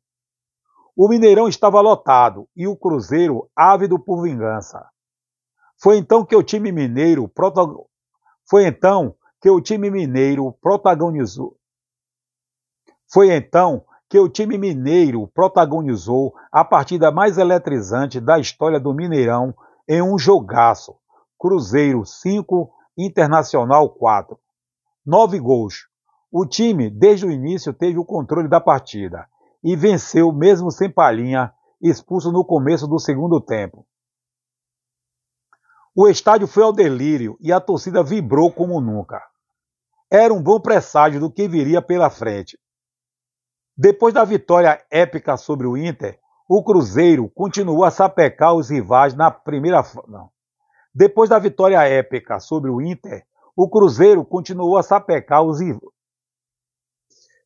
O 0.95 1.07
Mineirão 1.07 1.47
estava 1.47 1.79
lotado 1.81 2.47
e 2.55 2.67
o 2.67 2.75
Cruzeiro 2.75 3.49
ávido 3.55 3.97
por 3.97 4.21
vingança. 4.23 4.85
Foi 5.81 5.97
então 5.97 6.25
que 6.25 6.35
o 6.35 6.43
time 6.43 6.71
mineiro 6.71 7.27
protagon... 7.27 7.85
foi 8.49 8.65
então 8.65 9.15
que 9.41 9.49
o 9.49 9.61
time 9.61 9.89
mineiro 9.89 10.51
protagonizou 10.61 11.57
foi 13.11 13.33
então 13.33 13.83
que 14.09 14.17
o 14.17 14.29
time 14.29 14.57
mineiro 14.57 15.27
protagonizou 15.27 16.33
a 16.49 16.63
partida 16.63 17.11
mais 17.11 17.37
eletrizante 17.37 18.21
da 18.21 18.39
história 18.39 18.79
do 18.79 18.93
Mineirão 18.93 19.53
em 19.85 20.01
um 20.01 20.17
jogaço. 20.17 20.95
Cruzeiro 21.37 22.05
5, 22.05 22.71
Internacional 22.97 23.89
4. 23.89 24.39
Nove 25.05 25.39
gols. 25.39 25.89
O 26.31 26.45
time, 26.45 26.89
desde 26.89 27.25
o 27.25 27.31
início, 27.31 27.73
teve 27.73 27.97
o 27.97 28.05
controle 28.05 28.47
da 28.47 28.61
partida 28.61 29.27
e 29.63 29.75
venceu 29.75 30.31
mesmo 30.31 30.71
sem 30.71 30.89
palhinha, 30.89 31.53
expulso 31.81 32.31
no 32.31 32.45
começo 32.45 32.87
do 32.87 32.99
segundo 32.99 33.39
tempo. 33.39 33.85
O 35.95 36.07
estádio 36.07 36.47
foi 36.47 36.63
ao 36.63 36.71
delírio 36.71 37.37
e 37.41 37.51
a 37.51 37.59
torcida 37.59 38.03
vibrou 38.03 38.51
como 38.51 38.79
nunca. 38.79 39.21
Era 40.09 40.33
um 40.33 40.41
bom 40.41 40.59
presságio 40.59 41.19
do 41.19 41.31
que 41.31 41.47
viria 41.47 41.81
pela 41.81 42.09
frente. 42.09 42.57
Depois 43.77 44.13
da 44.13 44.23
vitória 44.23 44.83
épica 44.89 45.37
sobre 45.37 45.67
o 45.67 45.75
Inter, 45.75 46.19
o 46.47 46.63
Cruzeiro 46.63 47.29
continuou 47.29 47.83
a 47.83 47.91
sapecar 47.91 48.53
os 48.53 48.69
rivais 48.69 49.13
na 49.13 49.31
primeira. 49.31 49.83
Não. 50.07 50.29
Depois 50.93 51.29
da 51.29 51.39
vitória 51.39 51.81
épica 51.87 52.39
sobre 52.39 52.69
o 52.69 52.81
Inter, 52.81 53.25
o 53.55 53.69
Cruzeiro 53.69 54.25
continuou 54.25 54.77
a 54.77 54.83
sapecar 54.83 55.43
os 55.43 55.59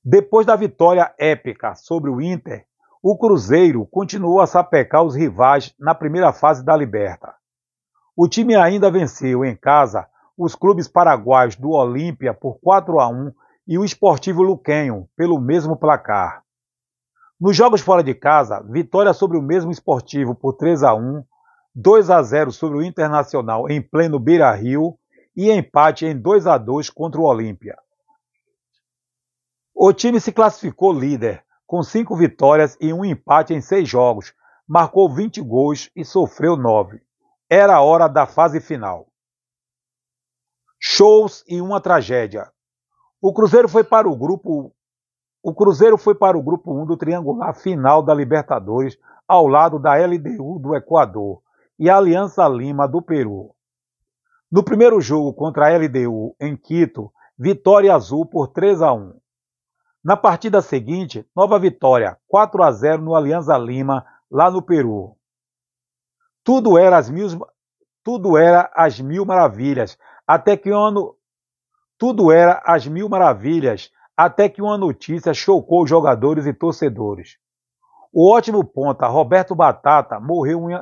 Depois 0.08 0.46
da 0.46 0.56
vitória 0.56 1.12
épica 1.18 1.74
sobre 1.74 2.12
o 2.12 2.22
Inter, 2.22 2.64
o 3.02 3.18
Cruzeiro 3.18 3.88
continuou 3.88 4.40
a 4.40 4.46
sapecar 4.46 5.02
os 5.02 5.16
rivais 5.16 5.74
na 5.80 5.96
primeira 5.96 6.32
fase 6.32 6.64
da 6.64 6.78
Liberta. 6.78 7.34
O 8.16 8.28
time 8.28 8.54
ainda 8.56 8.92
venceu 8.92 9.44
em 9.44 9.56
casa 9.56 10.06
os 10.38 10.54
clubes 10.54 10.88
paraguaios 10.88 11.56
do 11.56 11.72
Olímpia 11.72 12.36
por 12.36 12.60
4 12.60 13.00
a 13.00 13.08
1 13.08 13.32
e 13.68 13.80
o 13.80 13.84
Esportivo 13.84 14.44
Luquenho, 14.44 15.10
pelo 15.18 15.42
mesmo 15.42 15.76
placar. 15.76 16.44
Nos 17.42 17.58
jogos 17.58 17.82
fora 17.82 18.04
de 18.04 18.14
casa, 18.14 18.64
vitória 18.70 19.12
sobre 19.12 19.40
o 19.40 19.42
mesmo 19.42 19.72
Esportivo 19.72 20.36
por 20.36 20.54
3 20.54 20.84
a 20.84 20.94
1, 20.94 21.24
2 21.74 22.12
a 22.12 22.22
0 22.22 22.52
sobre 22.52 22.78
o 22.78 22.84
Internacional 22.84 23.68
em 23.72 23.82
pleno 23.82 24.20
Beira-Rio 24.20 25.00
e 25.36 25.50
empate 25.50 26.06
em 26.06 26.16
2 26.16 26.46
a 26.46 26.60
2 26.60 26.92
contra 26.92 27.20
o 27.20 27.24
Olímpia. 27.24 27.76
O 29.78 29.92
time 29.92 30.22
se 30.22 30.32
classificou 30.32 30.94
líder, 30.94 31.44
com 31.68 31.84
cinco 31.84 32.16
vitórias 32.16 32.78
e 32.80 32.94
um 32.94 33.04
empate 33.04 33.54
em 33.54 33.60
seis 33.60 33.90
jogos, 33.90 34.34
marcou 34.66 35.14
20 35.14 35.42
gols 35.42 35.92
e 35.94 36.06
sofreu 36.06 36.56
9. 36.56 37.02
Era 37.50 37.76
a 37.76 37.82
hora 37.82 38.08
da 38.08 38.26
fase 38.26 38.62
final. 38.62 39.08
Shows 40.80 41.44
e 41.46 41.60
uma 41.60 41.82
tragédia. 41.82 42.50
O 43.22 43.34
Cruzeiro 43.34 43.68
foi 43.68 43.84
para 43.84 44.08
o 44.08 44.16
grupo 44.16 44.74
o 45.44 45.54
Cruzeiro 45.54 45.98
foi 45.98 46.16
para 46.16 46.38
o 46.38 46.42
grupo 46.42 46.74
1 46.74 46.86
do 46.86 46.98
triangular 46.98 47.54
final 47.54 48.02
da 48.02 48.14
Libertadores, 48.14 48.98
ao 49.28 49.46
lado 49.46 49.78
da 49.78 49.94
LDU 49.94 50.58
do 50.58 50.74
Equador 50.74 51.42
e 51.78 51.90
a 51.90 51.98
Aliança 51.98 52.48
Lima 52.48 52.88
do 52.88 53.02
Peru. 53.02 53.54
No 54.50 54.64
primeiro 54.64 55.02
jogo 55.02 55.34
contra 55.34 55.68
a 55.68 55.78
LDU 55.78 56.34
em 56.40 56.56
Quito, 56.56 57.12
vitória 57.38 57.94
azul 57.94 58.26
por 58.26 58.48
3 58.48 58.82
a 58.82 58.94
1. 58.94 59.25
Na 60.06 60.16
partida 60.16 60.62
seguinte, 60.62 61.28
nova 61.36 61.58
vitória, 61.58 62.16
4 62.28 62.62
a 62.62 62.72
0 62.72 63.02
no 63.02 63.16
Aliança 63.16 63.58
Lima, 63.58 64.06
lá 64.30 64.52
no 64.52 64.62
Peru. 64.62 65.18
Tudo 66.44 66.78
era 66.78 66.96
as 66.96 67.10
mil, 67.10 67.28
tudo 68.04 68.38
era 68.38 68.70
as 68.76 69.00
mil 69.00 69.26
maravilhas, 69.26 69.98
até 70.28 70.56
que 70.56 70.70
ano, 70.70 71.16
tudo 71.98 72.32
era 72.32 72.62
as 72.64 72.86
mil 72.86 73.10
maravilhas, 73.10 73.92
até 74.16 74.48
que 74.48 74.62
uma 74.62 74.78
notícia 74.78 75.34
chocou 75.34 75.82
os 75.82 75.90
jogadores 75.90 76.46
e 76.46 76.54
torcedores. 76.54 77.40
O 78.14 78.32
ótimo 78.32 78.64
ponta 78.64 79.08
Roberto 79.08 79.56
Batata 79.56 80.20
morreu 80.20 80.70
em 80.70 80.80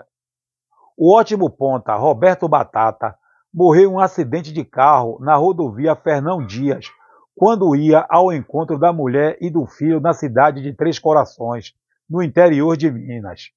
o 0.98 1.16
ótimo 1.16 1.50
ponta 1.50 1.96
Roberto 1.96 2.50
Batata 2.50 3.18
morreu 3.54 3.90
em 3.90 3.94
um 3.94 4.00
acidente 4.00 4.52
de 4.52 4.66
carro 4.66 5.18
na 5.22 5.36
rodovia 5.36 5.96
Fernão 5.96 6.46
Dias, 6.46 6.92
quando 7.36 7.76
ia 7.76 8.06
ao 8.10 8.32
encontro 8.32 8.78
da 8.78 8.94
mulher 8.94 9.38
e 9.42 9.50
do 9.50 9.66
filho 9.66 10.00
na 10.00 10.14
cidade 10.14 10.62
de 10.62 10.74
Três 10.74 11.00
Corações, 11.00 11.74
no 12.10 12.22
interior 12.22 12.78
de 12.78 12.92
Minas. 12.92 13.52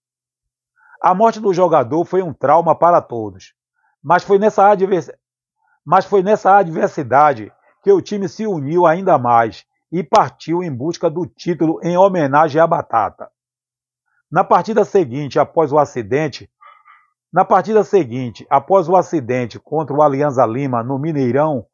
A 1.03 1.15
morte 1.15 1.41
do 1.41 1.53
jogador 1.53 2.05
foi 2.05 2.23
um 2.23 2.33
trauma 2.33 2.75
para 2.75 3.01
todos, 3.03 3.55
mas 4.03 4.25
foi 4.25 4.39
nessa, 4.39 4.71
advers... 4.71 5.11
mas 5.85 6.05
foi 6.05 6.23
nessa 6.23 6.57
adversidade 6.57 7.53
que 7.83 7.93
o 7.93 8.01
time 8.01 8.29
se 8.29 8.47
uniu 8.47 8.87
ainda 8.87 9.19
mais 9.19 9.65
e 9.93 10.03
partiu 10.03 10.63
em 10.63 10.75
busca 10.75 11.09
do 11.11 11.27
título 11.27 11.79
em 11.83 11.97
homenagem 11.97 12.61
à 12.61 12.67
Batata. 12.67 13.31
Na 14.31 14.43
partida 14.43 14.85
seguinte, 14.85 15.39
após 15.39 15.71
o 15.71 15.79
acidente, 15.79 16.51
na 17.33 17.45
partida 17.45 17.85
seguinte, 17.85 18.47
após 18.51 18.89
o 18.89 18.97
acidente 18.97 19.59
contra 19.59 19.95
o 19.95 20.03
Alianza 20.03 20.45
Lima 20.45 20.83
no 20.83 20.99
Mineirão, 20.99 21.67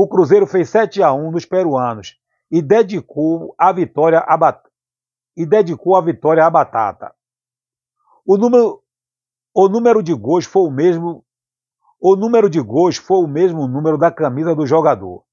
o 0.00 0.06
Cruzeiro 0.06 0.46
fez 0.46 0.70
7 0.70 1.02
a 1.02 1.12
1 1.12 1.32
nos 1.32 1.44
peruanos 1.44 2.16
e 2.48 2.62
dedicou 2.62 3.52
a 3.58 3.72
vitória 3.72 4.20
à 4.20 4.36
bat... 4.36 4.62
e 5.36 5.44
dedicou 5.44 5.96
a 5.96 6.00
vitória 6.00 6.46
à 6.46 6.48
Batata. 6.48 7.12
O 8.24 8.36
número 8.36 8.80
o 9.52 9.68
número 9.68 10.00
de 10.00 10.14
gols 10.14 10.44
foi 10.44 10.62
o 10.62 10.70
mesmo 10.70 11.24
o 12.00 12.14
número 12.14 12.48
de 12.48 12.60
gols 12.60 12.96
foi 12.96 13.16
o 13.16 13.26
mesmo 13.26 13.66
número 13.66 13.98
da 13.98 14.08
camisa 14.08 14.54
do 14.54 14.64
jogador. 14.64 15.24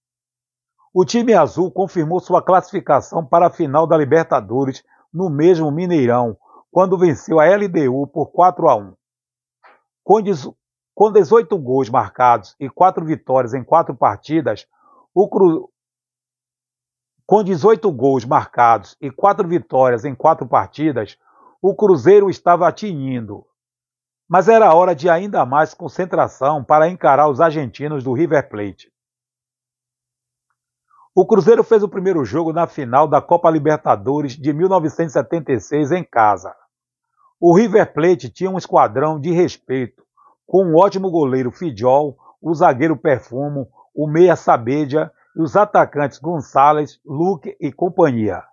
O 0.91 1.05
time 1.05 1.35
azul 1.35 1.69
confirmou 1.69 2.19
sua 2.19 2.41
classificação 2.41 3.23
para 3.23 3.45
a 3.45 3.51
final 3.51 3.85
da 3.85 3.95
Libertadores 3.95 4.83
no 5.13 5.29
mesmo 5.29 5.69
Mineirão, 5.69 6.35
quando 6.71 6.97
venceu 6.97 7.39
a 7.39 7.45
LDU 7.45 8.07
por 8.07 8.31
4 8.31 8.67
a 8.67 8.75
1. 8.77 8.93
Com 10.95 11.11
18 11.11 11.57
gols 11.57 11.89
marcados 11.89 12.55
e 12.57 12.69
4 12.69 13.03
vitórias 13.05 13.53
em 13.53 13.61
4 13.61 13.93
partidas, 13.93 14.65
o 15.13 15.27
Cru... 15.27 15.69
com 17.25 17.43
18 17.43 17.91
gols 17.91 18.23
marcados 18.23 18.95
e 19.01 19.11
4 19.11 19.45
vitórias 19.45 20.05
em 20.05 20.15
4 20.15 20.47
partidas, 20.47 21.17
o 21.61 21.75
Cruzeiro 21.75 22.29
estava 22.29 22.71
tinindo. 22.71 23.45
Mas 24.25 24.47
era 24.47 24.73
hora 24.73 24.95
de 24.95 25.09
ainda 25.09 25.45
mais 25.45 25.73
concentração 25.73 26.63
para 26.63 26.87
encarar 26.87 27.27
os 27.27 27.41
argentinos 27.41 28.01
do 28.01 28.13
River 28.13 28.47
Plate. 28.47 28.89
O 31.13 31.27
Cruzeiro 31.27 31.63
fez 31.63 31.83
o 31.83 31.89
primeiro 31.89 32.23
jogo 32.23 32.53
na 32.53 32.67
final 32.67 33.05
da 33.05 33.21
Copa 33.21 33.49
Libertadores 33.49 34.31
de 34.33 34.53
1976 34.53 35.91
em 35.91 36.03
casa. 36.05 36.55
O 37.37 37.53
River 37.53 37.93
Plate 37.93 38.29
tinha 38.29 38.49
um 38.49 38.57
esquadrão 38.57 39.19
de 39.19 39.31
respeito, 39.31 40.04
com 40.45 40.63
um 40.63 40.75
ótimo 40.75 41.09
goleiro 41.09 41.51
Fidjol, 41.51 42.17
o 42.41 42.53
zagueiro 42.53 42.95
Perfumo, 42.95 43.67
o 43.93 44.07
meia 44.07 44.35
Sabedia 44.35 45.11
e 45.35 45.41
os 45.41 45.55
atacantes 45.55 46.19
Gonçalves, 46.19 46.99
Luque 47.05 47.55
e 47.59 47.71
companhia. 47.71 48.43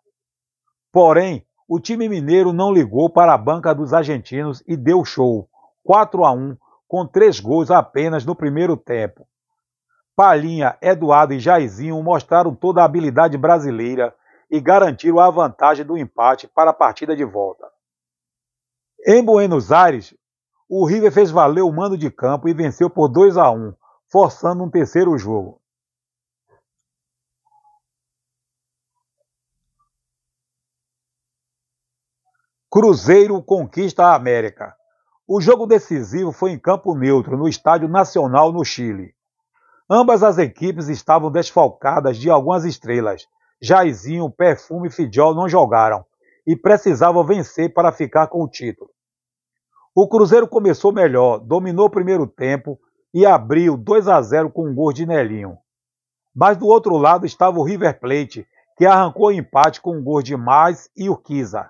Porém, 0.93 1.47
o 1.69 1.81
time 1.81 2.09
mineiro 2.09 2.53
não 2.53 2.73
ligou 2.73 3.09
para 3.09 3.33
a 3.33 3.39
banca 3.39 3.75
dos 3.75 3.93
argentinos 3.93 4.63
e 4.67 4.77
deu 4.77 5.05
show, 5.05 5.49
4 5.85 6.25
a 6.25 6.33
1, 6.33 6.57
com 6.87 7.07
três 7.07 7.41
gols 7.41 7.71
apenas 7.71 8.25
no 8.25 8.35
primeiro 8.35 8.77
tempo. 8.77 9.27
Palhinha, 10.15 10.77
Eduardo 10.83 11.33
e 11.33 11.39
Jairzinho 11.39 12.03
mostraram 12.03 12.55
toda 12.55 12.83
a 12.83 12.85
habilidade 12.85 13.39
brasileira 13.39 14.15
e 14.51 14.61
garantiram 14.61 15.19
a 15.19 15.31
vantagem 15.31 15.87
do 15.87 15.97
empate 15.97 16.47
para 16.47 16.71
a 16.71 16.75
partida 16.75 17.17
de 17.17 17.25
volta. 17.25 17.67
Em 19.07 19.25
Buenos 19.25 19.73
Aires, 19.73 20.15
o 20.75 20.87
River 20.87 21.13
fez 21.13 21.31
valer 21.31 21.61
o 21.61 21.71
mando 21.71 21.99
de 21.99 22.11
campo 22.11 22.49
e 22.49 22.55
venceu 22.55 22.89
por 22.89 23.07
2 23.07 23.37
a 23.37 23.51
1, 23.51 23.75
forçando 24.11 24.65
um 24.65 24.71
terceiro 24.71 25.19
jogo. 25.19 25.61
Cruzeiro 32.71 33.43
conquista 33.43 34.07
a 34.07 34.15
América. 34.15 34.75
O 35.29 35.43
jogo 35.43 35.67
decisivo 35.67 36.33
foi 36.33 36.53
em 36.53 36.59
campo 36.59 36.95
neutro, 36.95 37.37
no 37.37 37.47
Estádio 37.47 37.87
Nacional, 37.87 38.51
no 38.51 38.65
Chile. 38.65 39.15
Ambas 39.91 40.23
as 40.23 40.39
equipes 40.39 40.89
estavam 40.89 41.31
desfalcadas 41.31 42.17
de 42.17 42.31
algumas 42.31 42.65
estrelas. 42.65 43.29
Jairzinho, 43.61 44.31
Perfume 44.31 44.89
e 44.89 44.91
Fidjol 44.91 45.35
não 45.35 45.47
jogaram 45.47 46.03
e 46.47 46.57
precisavam 46.57 47.23
vencer 47.23 47.75
para 47.75 47.93
ficar 47.93 48.29
com 48.29 48.43
o 48.43 48.49
título. 48.49 48.91
O 49.95 50.09
Cruzeiro 50.09 50.49
começou 50.49 50.91
melhor, 50.91 51.39
dominou 51.39 51.85
o 51.85 51.91
primeiro 51.91 52.27
tempo 52.27 52.81
e 53.13 53.27
abriu 53.27 53.77
2 53.77 54.09
a 54.09 54.23
0 54.23 54.49
com 54.51 54.67
um 54.67 54.75
gol 54.75 54.91
de 54.91 55.05
Nelinho. 55.05 55.59
Mas 56.35 56.57
do 56.57 56.67
outro 56.67 56.97
lado 56.97 57.27
estava 57.27 57.59
o 57.59 57.63
River 57.63 58.01
Plate, 58.01 58.47
que 58.79 58.87
arrancou 58.87 59.27
o 59.27 59.33
empate 59.33 59.83
com 59.83 59.95
um 59.95 60.03
gol 60.03 60.23
de 60.23 60.35
Mais 60.35 60.89
e 60.97 61.11
Urquiza. 61.11 61.69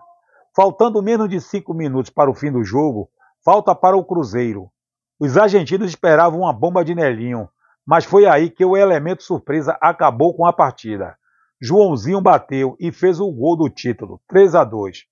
Faltando 0.54 1.02
menos 1.02 1.28
de 1.28 1.40
cinco 1.40 1.74
minutos 1.74 2.12
para 2.12 2.30
o 2.30 2.34
fim 2.34 2.52
do 2.52 2.62
jogo, 2.62 3.10
falta 3.44 3.74
para 3.74 3.96
o 3.96 4.04
Cruzeiro. 4.04 4.70
Os 5.18 5.36
argentinos 5.36 5.88
esperavam 5.88 6.42
uma 6.42 6.52
bomba 6.52 6.84
de 6.84 6.94
Nelinho, 6.94 7.48
mas 7.84 8.04
foi 8.04 8.24
aí 8.24 8.50
que 8.50 8.64
o 8.64 8.76
elemento 8.76 9.24
surpresa 9.24 9.76
acabou 9.80 10.32
com 10.32 10.46
a 10.46 10.52
partida. 10.52 11.16
Joãozinho 11.60 12.20
bateu 12.20 12.76
e 12.78 12.92
fez 12.92 13.18
o 13.18 13.32
gol 13.32 13.56
do 13.56 13.68
título, 13.68 14.20
3 14.28 14.54
a 14.54 14.62
2. 14.62 15.10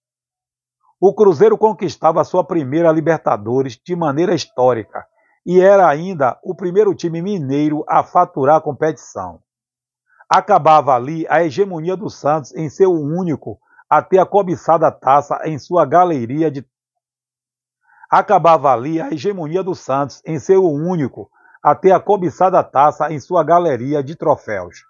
O 1.01 1.15
Cruzeiro 1.15 1.57
conquistava 1.57 2.23
sua 2.25 2.45
primeira 2.45 2.93
Libertadores 2.93 3.81
de 3.83 3.97
maneira 3.97 4.35
histórica 4.35 5.07
e 5.47 5.59
era 5.59 5.89
ainda 5.89 6.39
o 6.45 6.55
primeiro 6.55 6.95
time 6.95 7.23
mineiro 7.23 7.83
a 7.89 8.05
faturar 8.05 8.57
a 8.57 8.61
competição. 8.61 9.41
Acabava 10.29 10.95
ali 10.95 11.27
a 11.31 11.43
hegemonia 11.43 11.97
do 11.97 12.11
Santos 12.11 12.55
em 12.55 12.69
ser 12.69 12.87
o 12.87 13.01
único 13.01 13.59
a 13.89 14.03
ter 14.03 14.19
a 14.19 14.27
cobiçada 14.27 14.93
taça 14.93 15.41
em 15.47 15.59
sua 15.59 15.87
galeria 15.87 16.51
de 16.51 16.65
Acabava 18.11 18.71
ali 18.71 19.01
a 19.01 19.11
hegemonia 19.11 19.63
do 19.63 19.75
Santos 19.75 20.21
em 20.27 20.39
único 20.69 21.31
a 21.63 21.75
ter 21.75 21.93
a 21.93 22.01
cobiçada 22.01 22.63
taça 22.63 23.11
em 23.11 23.19
sua 23.19 23.43
galeria 23.43 24.03
de 24.03 24.17
troféus. 24.17 24.90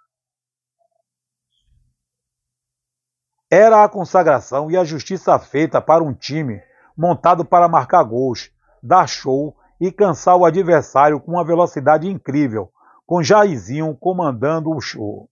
Era 3.52 3.82
a 3.82 3.88
consagração 3.88 4.70
e 4.70 4.76
a 4.76 4.84
justiça 4.84 5.36
feita 5.36 5.80
para 5.80 6.04
um 6.04 6.14
time 6.14 6.62
montado 6.96 7.44
para 7.44 7.66
marcar 7.66 8.04
gols, 8.04 8.48
dar 8.80 9.08
show 9.08 9.56
e 9.80 9.90
cansar 9.90 10.36
o 10.36 10.44
adversário 10.44 11.18
com 11.18 11.32
uma 11.32 11.44
velocidade 11.44 12.08
incrível, 12.08 12.70
com 13.04 13.20
Jairzinho 13.20 13.92
comandando 13.96 14.70
o 14.70 14.80
show. 14.80 15.28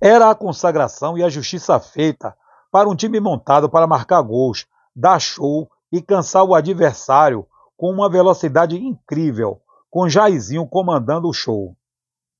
Era 0.00 0.30
a 0.30 0.34
consagração 0.34 1.18
e 1.18 1.22
a 1.22 1.28
justiça 1.28 1.78
feita 1.78 2.34
para 2.70 2.88
um 2.88 2.96
time 2.96 3.20
montado 3.20 3.68
para 3.68 3.86
marcar 3.86 4.22
gols, 4.22 4.66
dar 4.96 5.18
show 5.18 5.70
e 5.92 6.00
cansar 6.00 6.44
o 6.44 6.54
adversário 6.54 7.46
com 7.76 7.90
uma 7.90 8.08
velocidade 8.08 8.78
incrível, 8.78 9.60
com 9.90 10.08
Jairzinho 10.08 10.66
comandando 10.66 11.28
o 11.28 11.32
show. 11.34 11.76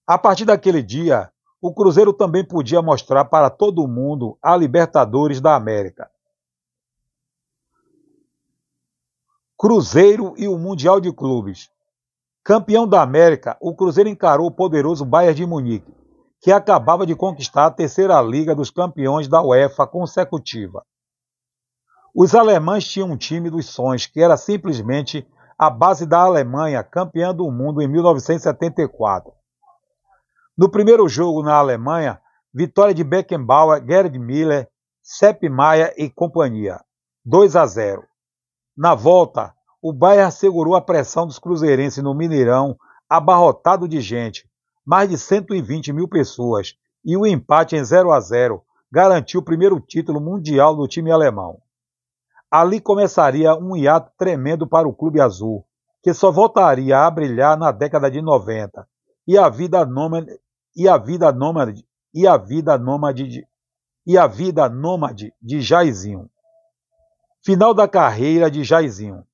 A 0.07 0.17
partir 0.17 0.47
daquele 0.47 0.83
dia, 0.83 1.31
o 1.61 1.75
Cruzeiro 1.75 2.13
também 2.13 2.45
podia 2.45 2.81
mostrar 2.81 3.25
para 3.25 3.51
todo 3.51 3.87
mundo 3.89 4.39
a 4.41 4.57
Libertadores 4.57 5.41
da 5.41 5.57
América. 5.57 6.09
Cruzeiro 9.57 10.35
e 10.37 10.47
o 10.47 10.57
Mundial 10.57 11.01
de 11.01 11.13
Clubes. 11.13 11.69
Campeão 12.45 12.87
da 12.87 13.03
América, 13.03 13.57
o 13.61 13.75
Cruzeiro 13.75 14.09
encarou 14.09 14.47
o 14.47 14.53
poderoso 14.53 15.05
Bayern 15.05 15.35
de 15.35 15.45
Munique, 15.45 15.93
que 16.41 16.53
acabava 16.53 17.05
de 17.05 17.17
conquistar 17.17 17.67
a 17.67 17.71
terceira 17.71 18.23
Liga 18.23 18.55
dos 18.55 18.71
Campeões 18.71 19.27
da 19.27 19.43
UEFA 19.43 19.85
consecutiva. 19.87 20.85
Os 22.15 22.35
alemães 22.35 22.87
tinham 22.87 23.11
um 23.11 23.17
time 23.17 23.51
dos 23.51 23.67
sonhos, 23.67 24.07
que 24.07 24.21
era 24.21 24.37
simplesmente 24.37 25.27
a 25.59 25.69
base 25.69 26.07
da 26.07 26.21
Alemanha, 26.21 26.85
campeã 26.85 27.35
do 27.35 27.51
mundo 27.51 27.83
em 27.83 27.89
1974. 27.89 29.38
No 30.59 30.69
primeiro 30.69 31.09
jogo 31.09 31.41
na 31.41 31.55
Alemanha, 31.55 32.21
vitória 32.53 32.93
de 32.93 33.05
Beckenbauer, 33.05 33.81
Gerd 33.87 34.19
Miller, 34.19 34.69
Sepp 35.01 35.49
Maier 35.49 35.95
e 35.97 36.11
companhia, 36.11 36.81
2 37.25 37.55
a 37.55 37.65
0. 37.65 38.03
Na 38.77 38.93
volta, 38.93 39.55
o 39.81 39.93
Bayern 39.93 40.33
segurou 40.33 40.75
a 40.75 40.81
pressão 40.81 41.29
dos 41.29 41.39
cruzeirenses 41.39 42.03
no 42.03 42.13
Mineirão, 42.13 42.77
abarrotado 43.09 43.87
de 43.87 44.01
gente, 44.01 44.51
mais 44.85 45.09
de 45.09 45.17
120 45.17 45.93
mil 45.93 46.09
pessoas, 46.09 46.75
e 47.05 47.17
o 47.17 47.25
empate 47.25 47.77
em 47.77 47.85
0 47.85 48.11
a 48.11 48.19
0 48.19 48.61
garantiu 48.91 49.39
o 49.39 49.45
primeiro 49.45 49.79
título 49.79 50.21
mundial 50.21 50.75
do 50.75 50.89
time 50.89 51.13
alemão. 51.13 51.61
Ali 52.51 52.81
começaria 52.81 53.55
um 53.55 53.77
hiato 53.77 54.11
tremendo 54.19 54.67
para 54.67 54.89
o 54.89 54.93
Clube 54.93 55.21
Azul, 55.21 55.65
que 56.03 56.13
só 56.13 56.33
voltaria 56.33 56.99
a 56.99 57.09
brilhar 57.09 57.57
na 57.57 57.71
década 57.71 58.11
de 58.11 58.21
90, 58.21 58.85
e 59.25 59.39
a 59.39 59.49
vida 59.49 59.87
nômade 59.87 60.37
e 60.77 60.89
a 60.89 60.97
vida 60.97 61.33
nômade 61.33 61.85
e 62.15 62.27
a 62.27 62.37
vida 62.37 62.79
nômade 62.79 63.27
de, 63.29 63.47
e 64.07 64.17
a 64.17 64.27
vida 64.27 64.69
nômade 64.69 65.33
de 65.41 65.61
Jairzinho. 65.61 66.29
Final 67.45 67.75
da 67.75 67.87
carreira 67.87 68.51
de 68.51 68.65
Jairzinho. 68.65 69.25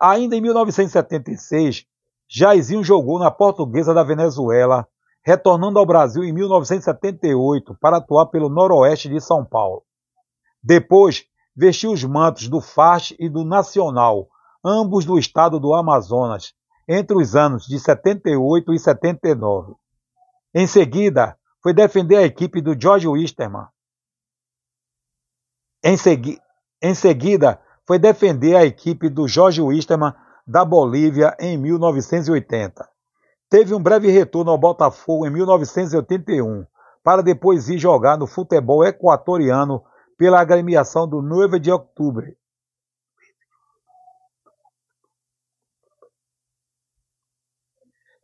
Ainda 0.00 0.36
em 0.36 0.40
1976, 0.40 1.86
Jairzinho 2.28 2.84
jogou 2.84 3.18
na 3.18 3.30
Portuguesa 3.30 3.94
da 3.94 4.02
Venezuela, 4.02 4.86
retornando 5.24 5.78
ao 5.78 5.86
Brasil 5.86 6.22
em 6.22 6.32
1978 6.32 7.76
para 7.80 7.96
atuar 7.96 8.26
pelo 8.26 8.48
Noroeste 8.48 9.08
de 9.08 9.20
São 9.20 9.44
Paulo. 9.44 9.82
Depois, 10.62 11.24
vestiu 11.56 11.92
os 11.92 12.04
mantos 12.04 12.48
do 12.48 12.60
FARC 12.60 13.16
e 13.18 13.28
do 13.28 13.44
Nacional, 13.44 14.28
ambos 14.64 15.04
do 15.04 15.18
estado 15.18 15.58
do 15.58 15.74
Amazonas, 15.74 16.52
entre 16.88 17.16
os 17.16 17.34
anos 17.34 17.66
de 17.66 17.78
78 17.78 18.72
e 18.72 18.78
79. 18.78 19.74
Em 20.54 20.66
seguida, 20.66 21.38
foi 21.62 21.74
defender 21.74 22.16
a 22.16 22.22
equipe 22.22 22.60
do 22.60 22.78
George 22.80 23.06
Wisterman. 23.06 23.66
Em, 25.82 25.96
segui 25.96 26.38
em 26.82 26.94
seguida, 26.94 27.60
foi 27.86 27.98
defender 27.98 28.54
a 28.56 28.64
equipe 28.64 29.08
do 29.08 29.26
Jorge 29.26 29.60
Wisterman 29.60 30.12
da 30.46 30.64
Bolívia 30.64 31.36
em 31.38 31.56
1980. 31.56 32.88
Teve 33.50 33.74
um 33.74 33.82
breve 33.82 34.10
retorno 34.10 34.50
ao 34.50 34.58
Botafogo 34.58 35.26
em 35.26 35.30
1981, 35.30 36.66
para 37.02 37.22
depois 37.22 37.68
ir 37.68 37.78
jogar 37.78 38.18
no 38.18 38.26
futebol 38.26 38.84
equatoriano 38.84 39.82
pela 40.16 40.40
agremiação 40.40 41.08
do 41.08 41.22
9 41.22 41.58
de 41.58 41.70
outubro. 41.70 42.26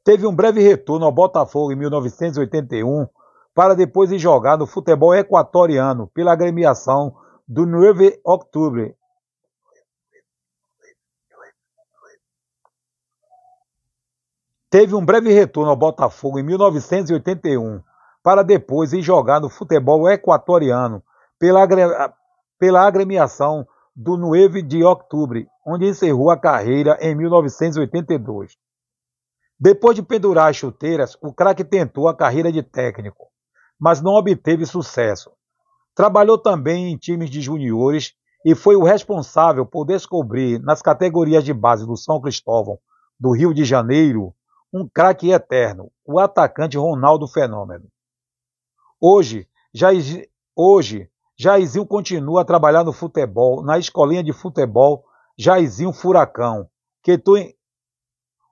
Teve 0.04 0.26
um 0.26 0.36
breve 0.36 0.60
retorno 0.60 1.06
ao 1.06 1.12
Botafogo 1.12 1.72
em 1.72 1.76
1981, 1.76 3.08
para 3.54 3.74
depois 3.74 4.12
ir 4.12 4.18
jogar 4.18 4.58
no 4.58 4.66
futebol 4.66 5.14
equatoriano 5.14 6.08
pela 6.08 6.32
agremiação 6.32 7.16
do 7.48 7.64
9 7.64 8.20
outubro. 8.22 8.94
Teve 14.68 14.94
um 14.94 15.02
breve 15.02 15.32
retorno 15.32 15.70
ao 15.70 15.76
Botafogo 15.76 16.38
em 16.38 16.42
1981, 16.42 17.80
para 18.22 18.42
depois 18.42 18.92
ir 18.92 19.00
jogar 19.00 19.40
no 19.40 19.48
futebol 19.48 20.10
equatoriano 20.10 21.02
pela, 21.38 21.66
pela 22.58 22.86
agremiação 22.86 23.66
do 23.96 24.18
9 24.18 24.60
de 24.60 24.84
outubro, 24.84 25.46
onde 25.66 25.86
encerrou 25.86 26.28
a 26.28 26.36
carreira 26.36 26.98
em 27.00 27.14
1982. 27.14 28.58
Depois 29.64 29.96
de 29.96 30.02
pendurar 30.02 30.50
as 30.50 30.56
chuteiras, 30.56 31.16
o 31.22 31.32
craque 31.32 31.64
tentou 31.64 32.06
a 32.06 32.14
carreira 32.14 32.52
de 32.52 32.62
técnico, 32.62 33.28
mas 33.80 34.02
não 34.02 34.12
obteve 34.12 34.66
sucesso. 34.66 35.30
Trabalhou 35.94 36.36
também 36.36 36.92
em 36.92 36.98
times 36.98 37.30
de 37.30 37.40
juniores 37.40 38.12
e 38.44 38.54
foi 38.54 38.76
o 38.76 38.84
responsável 38.84 39.64
por 39.64 39.86
descobrir 39.86 40.60
nas 40.60 40.82
categorias 40.82 41.42
de 41.42 41.54
base 41.54 41.86
do 41.86 41.96
São 41.96 42.20
Cristóvão, 42.20 42.78
do 43.18 43.30
Rio 43.30 43.54
de 43.54 43.64
Janeiro, 43.64 44.34
um 44.70 44.86
craque 44.86 45.30
eterno, 45.30 45.90
o 46.04 46.18
atacante 46.20 46.76
Ronaldo 46.76 47.26
Fenômeno. 47.26 47.86
Hoje, 49.00 49.48
já, 49.72 49.88
hoje 50.54 51.08
Jairzinho 51.38 51.86
continua 51.86 52.42
a 52.42 52.44
trabalhar 52.44 52.84
no 52.84 52.92
futebol, 52.92 53.64
na 53.64 53.78
escolinha 53.78 54.22
de 54.22 54.34
futebol 54.34 55.06
Jairzinho 55.38 55.90
Furacão, 55.90 56.68
que 57.02 57.16
tu... 57.16 57.32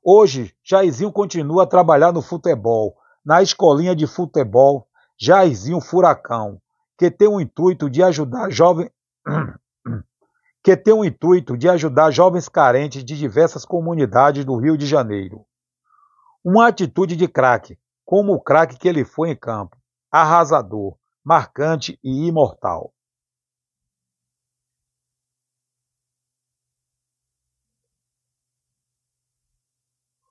Hoje, 0.04 0.52
Jairzinho 0.64 1.12
continua 1.12 1.62
a 1.62 1.66
trabalhar 1.66 2.12
no 2.12 2.20
futebol, 2.20 2.96
na 3.24 3.40
escolinha 3.40 3.94
de 3.94 4.04
futebol 4.04 4.88
Jairzinho 5.16 5.80
Furacão, 5.80 6.60
que 6.98 7.08
tem 7.08 7.28
o 7.28 7.40
intuito 7.40 7.88
de 7.88 8.02
ajudar 8.02 8.50
jovens 8.50 8.90
que 10.64 10.76
tem 10.76 10.92
o 10.92 11.04
intuito 11.04 11.56
de 11.56 11.68
ajudar 11.68 12.10
jovens 12.10 12.48
carentes 12.48 13.04
de 13.04 13.16
diversas 13.16 13.64
comunidades 13.64 14.44
do 14.44 14.56
Rio 14.56 14.76
de 14.76 14.86
Janeiro. 14.86 15.46
Uma 16.44 16.66
atitude 16.66 17.14
de 17.14 17.28
craque, 17.28 17.78
como 18.04 18.32
o 18.32 18.40
craque 18.40 18.76
que 18.76 18.88
ele 18.88 19.04
foi 19.04 19.30
em 19.30 19.36
campo, 19.36 19.76
arrasador, 20.10 20.96
marcante 21.24 21.96
e 22.02 22.26
imortal. 22.26 22.92